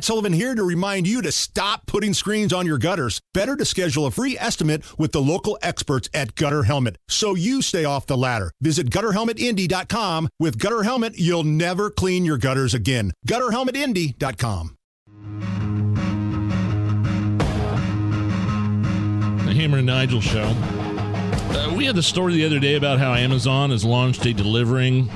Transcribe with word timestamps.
Matt 0.00 0.06
Sullivan 0.06 0.32
here 0.32 0.54
to 0.54 0.64
remind 0.64 1.06
you 1.06 1.20
to 1.20 1.30
stop 1.30 1.84
putting 1.84 2.14
screens 2.14 2.54
on 2.54 2.64
your 2.64 2.78
gutters. 2.78 3.20
Better 3.34 3.54
to 3.54 3.66
schedule 3.66 4.06
a 4.06 4.10
free 4.10 4.34
estimate 4.38 4.82
with 4.98 5.12
the 5.12 5.20
local 5.20 5.58
experts 5.60 6.08
at 6.14 6.34
Gutter 6.36 6.62
Helmet 6.62 6.96
so 7.06 7.34
you 7.34 7.60
stay 7.60 7.84
off 7.84 8.06
the 8.06 8.16
ladder. 8.16 8.50
Visit 8.62 8.88
gutterhelmetindy.com. 8.88 10.30
With 10.38 10.58
Gutter 10.58 10.84
Helmet, 10.84 11.18
you'll 11.18 11.44
never 11.44 11.90
clean 11.90 12.24
your 12.24 12.38
gutters 12.38 12.72
again. 12.72 13.12
Gutterhelmetindy.com. 13.28 14.74
The 19.44 19.54
Hammer 19.54 19.76
and 19.76 19.86
Nigel 19.86 20.22
show. 20.22 20.44
Uh, 20.44 21.74
we 21.76 21.84
had 21.84 21.94
the 21.94 22.02
story 22.02 22.32
the 22.32 22.46
other 22.46 22.58
day 22.58 22.76
about 22.76 22.98
how 22.98 23.12
Amazon 23.12 23.68
has 23.68 23.84
launched 23.84 24.24
a 24.24 24.32
delivering. 24.32 25.10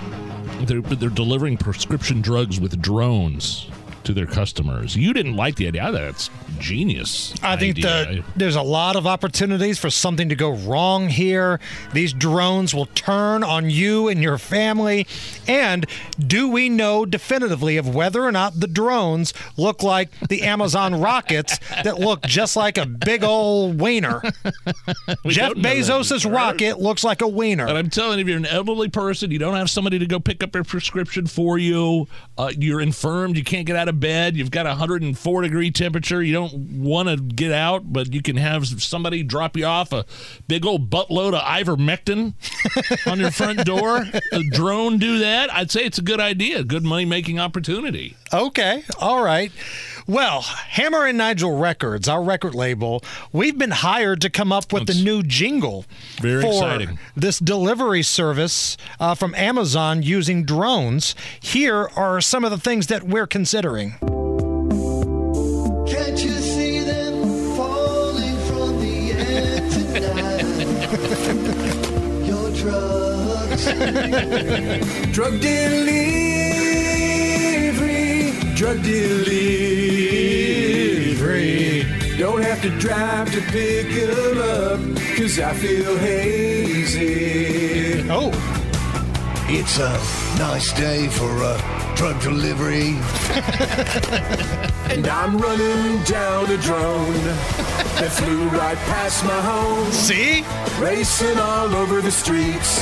They're, 0.67 0.83
they're 0.83 1.09
delivering 1.09 1.57
prescription 1.57 2.21
drugs 2.21 2.61
with 2.61 2.79
drones 2.83 3.71
to 4.05 4.13
their 4.13 4.27
customers. 4.27 4.97
You 4.97 5.13
didn't 5.13 5.37
like 5.37 5.57
the 5.57 5.69
idea. 5.69 5.91
That's 5.91 6.31
genius. 6.59 7.35
I 7.43 7.57
think 7.57 7.79
there's 8.37 8.57
a 8.57 8.63
lot 8.63 8.97
of 8.97 9.07
opportunities 9.07 9.79
for 9.79 9.91
something 9.91 10.29
to 10.29 10.35
go 10.35 10.53
wrong 10.53 11.09
here. 11.09 11.61
These 11.93 12.13
drones 12.13 12.75
will 12.75 12.87
turn 12.87 13.43
on 13.43 13.71
you 13.71 14.09
and 14.09 14.23
your 14.23 14.39
family. 14.39 15.07
And 15.47 15.87
do 16.19 16.49
we 16.49 16.69
know 16.69 17.05
definitively 17.05 17.77
of 17.77 17.95
whether 17.95 18.23
or 18.23 18.33
not 18.33 18.61
the 18.61 18.67
drones 18.67 19.35
look 19.57 19.83
like 19.83 20.11
the 20.29 20.43
Amazon 20.55 21.01
rockets 21.01 21.59
that 21.83 21.99
look 21.99 22.23
just 22.23 22.57
like 22.57 22.79
a 22.79 22.87
big 22.87 23.25
old 23.25 23.81
wiener? 23.81 24.23
Jeff 25.27 25.55
don't 25.55 25.59
know 25.59 25.63
that 25.63 25.77
Bezos' 25.77 26.31
rocket 26.31 26.81
looks 26.81 27.05
like 27.05 27.23
a 27.23 27.29
wiener. 27.29 27.67
And 27.67 27.77
I'm 27.77 27.91
telling 27.91 28.19
you, 28.19 28.25
if 28.25 28.29
you're 28.29 28.39
an 28.39 28.47
elderly 28.47 28.89
person, 28.89 29.31
you 29.31 29.39
don't 29.39 29.57
have 29.57 29.71
somebody 29.71 29.99
to 29.99 30.07
go 30.07 30.21
pick 30.21 30.43
up 30.43 30.55
your 30.55 30.65
prescription 30.65 31.27
for 31.27 31.59
you, 31.59 32.07
uh, 32.39 32.53
you're 32.57 32.81
infirmed, 32.81 33.37
you 33.37 33.45
can't 33.45 33.67
get 33.67 33.77
out 33.77 33.89
of 33.89 33.94
bed, 33.95 34.37
you've 34.37 34.51
got 34.51 34.67
a 34.67 34.71
104 34.71 35.43
degree 35.43 35.71
temperature, 35.71 36.23
you 36.23 36.33
don't 36.33 36.53
want 36.81 37.09
to 37.09 37.17
get 37.17 37.53
out, 37.53 37.93
but 37.93 38.13
you 38.13 38.23
can 38.23 38.37
have 38.37 38.67
somebody 38.67 39.23
drop 39.23 39.57
you 39.57 39.65
off 39.65 39.93
a 39.93 40.05
big 40.49 40.67
old 40.67 40.91
buttload 40.91 41.35
of 41.35 41.43
ivermectin 41.43 42.35
on 43.11 43.21
your 43.21 43.31
front 43.31 43.65
door. 43.65 44.05
A 44.33 44.43
drone 44.51 44.99
do 44.99 45.19
that? 45.19 45.53
I'd 45.53 45.71
say 45.71 45.85
it's 45.85 45.99
a 45.99 46.03
good 46.03 46.21
idea, 46.21 46.65
good 46.65 46.85
money 46.85 47.05
making 47.05 47.39
opportunity. 47.39 48.17
Okay, 48.33 48.83
all 49.01 49.23
right. 49.23 49.53
Well, 50.07 50.43
Hammer 50.43 51.07
and 51.07 51.17
Nigel 51.17 51.57
Records, 51.57 52.09
our 52.09 52.23
record 52.23 52.55
label, 52.55 53.03
we've 53.33 53.57
been 53.57 53.71
hired 53.71 54.21
to 54.21 54.29
come 54.29 54.53
up 54.53 54.71
with 54.71 54.87
the 54.87 54.93
new 55.03 55.23
jingle 55.23 55.87
Very 56.21 56.43
for 56.43 56.49
exciting. 56.49 56.99
this 57.17 57.39
delivery 57.39 58.03
service 58.03 58.77
uh, 59.01 59.15
from 59.15 59.35
Amazon 59.35 60.03
using 60.03 60.45
drones. 60.45 61.15
Here 61.41 61.89
are 61.97 62.21
some 62.21 62.45
of 62.45 62.51
the 62.51 62.59
things 62.59 62.89
that 62.89 63.05
we're 63.05 63.27
considering. 63.27 63.93
Can't 65.89 66.23
you 66.23 66.33
see 66.33 66.81
them 66.81 67.57
falling 67.57 68.37
from 68.47 68.81
the 68.81 69.13
air 69.13 69.71
tonight? 69.71 70.45
Your 72.27 72.51
drugs. 72.53 73.65
Drug 75.15 75.41
delivery. 75.41 76.13
Drug 78.55 78.83
delivery. 78.83 79.74
Don't 82.19 82.43
have 82.43 82.63
to 82.63 82.71
drive 82.79 83.31
to 83.33 83.41
pick 83.51 83.87
'em 83.91 84.39
up, 84.39 84.81
cause 85.17 85.39
I 85.41 85.53
feel 85.55 85.97
hazy. 85.99 87.11
Oh, 88.09 88.31
It's 89.49 89.79
a 89.79 89.91
nice 90.39 90.73
day 90.73 91.07
for 91.09 91.31
a 91.43 91.57
drug 91.97 92.19
delivery. 92.23 92.97
and 94.95 95.07
I'm 95.07 95.37
running 95.39 96.03
down 96.05 96.51
a 96.51 96.57
drone 96.57 97.23
that 97.99 98.11
flew 98.11 98.49
right 98.49 98.79
past 98.93 99.23
my 99.25 99.41
home. 99.51 99.91
see? 99.93 100.45
Racing 100.81 101.39
all 101.39 101.75
over 101.75 102.01
the 102.01 102.11
streets, 102.11 102.81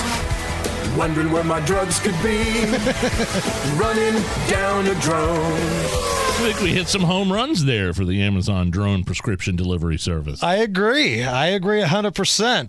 wondering 0.97 1.33
where 1.33 1.45
my 1.45 1.61
drugs 1.61 1.99
could 1.99 2.17
be. 2.23 2.39
running 3.83 4.23
down 4.49 4.87
a 4.87 4.95
drone. 5.07 6.22
I 6.43 6.47
think 6.47 6.61
we 6.61 6.73
hit 6.73 6.89
some 6.89 7.03
home 7.03 7.33
runs 7.33 7.67
there 7.67 7.95
for 7.95 8.05
the 8.05 8.21
Amazon 8.21 8.69
drone 8.69 9.05
prescription 9.05 9.55
delivery 9.55 9.97
service. 9.97 10.43
I 10.43 10.57
agree. 10.57 11.23
I 11.23 11.47
agree 11.47 11.81
100%. 11.83 12.69